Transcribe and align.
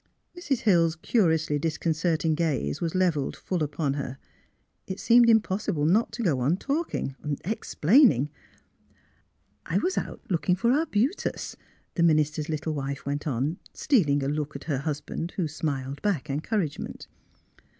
Mrs. 0.35 0.61
Hill's 0.61 0.95
curiously 0.95 1.59
disconcerting 1.59 2.33
gaze 2.33 2.81
was 2.81 2.95
levelled 2.95 3.35
full 3.35 3.61
upon 3.61 3.93
her. 3.93 4.17
It 4.87 4.99
seemed 4.99 5.29
impossible 5.29 5.85
not 5.85 6.11
to 6.13 6.23
go 6.23 6.39
on 6.39 6.57
talking— 6.57 7.15
explaining.'' 7.45 8.31
I 9.73 9.77
was 9.77 9.99
out 9.99 10.21
looking 10.27 10.55
for 10.55 10.71
arbutus," 10.71 11.55
the 11.93 12.01
minister's 12.01 12.49
little 12.49 12.73
wife 12.73 13.05
went 13.05 13.27
on, 13.27 13.59
stealing 13.75 14.23
a 14.23 14.27
look 14.27 14.55
at 14.55 14.63
her 14.63 14.79
husband, 14.79 15.33
who 15.35 15.47
smiled 15.47 16.01
back 16.01 16.31
encouragement. 16.31 17.05